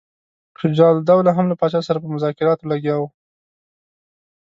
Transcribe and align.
شجاع 0.59 0.89
الدوله 0.97 1.31
هم 1.37 1.45
له 1.51 1.55
پاچا 1.59 1.79
سره 1.87 1.97
په 2.03 2.07
مذاکراتو 2.15 2.69
لګیا 2.71 2.95
وو. 2.97 3.07